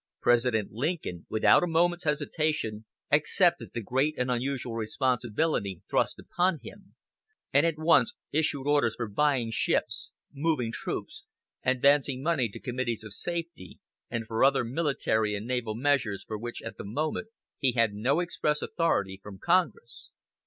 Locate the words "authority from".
18.63-19.37